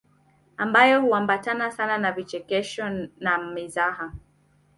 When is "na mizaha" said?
3.19-4.13